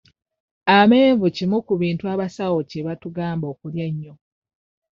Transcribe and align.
Amenvu 0.77 1.25
kimu 1.35 1.57
ku 1.67 1.73
bintu 1.81 2.03
abasawo 2.13 2.59
kye 2.69 2.81
batugamba 2.87 3.45
okulya 3.53 3.83
ennyo. 3.89 4.13